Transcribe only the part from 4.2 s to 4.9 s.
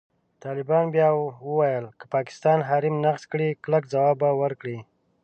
به ورکړي.